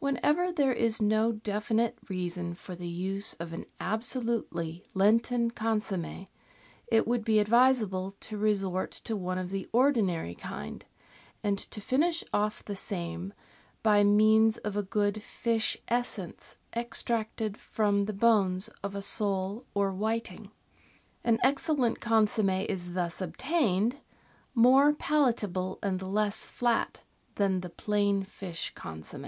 Whenever 0.00 0.50
there 0.50 0.72
is 0.72 1.00
no 1.00 1.30
definite 1.30 1.96
reason 2.08 2.56
for 2.56 2.74
the 2.74 2.88
use 2.88 3.34
of 3.34 3.52
an 3.52 3.66
absolutely 3.78 4.84
Lenten 4.94 5.48
consomm^, 5.52 6.26
it 6.88 7.06
would 7.06 7.24
be 7.24 7.38
advisable 7.38 8.16
to 8.18 8.36
resort 8.36 8.90
to 8.90 9.14
one 9.14 9.38
of 9.38 9.50
the 9.50 9.68
ordinary 9.70 10.34
kind, 10.34 10.84
and 11.44 11.56
to 11.56 11.80
finish 11.80 12.24
off 12.32 12.64
the 12.64 12.74
same 12.74 13.32
by 13.84 14.02
means 14.02 14.56
of 14.58 14.76
a 14.76 14.82
good 14.82 15.22
fish 15.22 15.76
essence 15.86 16.56
extracted 16.74 17.56
from 17.56 18.06
the 18.06 18.12
bones 18.12 18.70
of 18.82 18.96
a 18.96 19.02
sole 19.02 19.66
or 19.72 19.92
whiting. 19.92 20.50
An 21.22 21.38
excellent 21.44 22.00
consomm6 22.00 22.64
is 22.66 22.94
thus 22.94 23.20
obtained, 23.20 23.98
more 24.52 24.92
palatable 24.94 25.78
and 25.80 26.02
less 26.02 26.44
flat 26.44 27.04
than 27.36 27.60
the 27.60 27.70
plain 27.70 28.24
fish 28.24 28.72
con 28.74 29.02
somm^. 29.04 29.22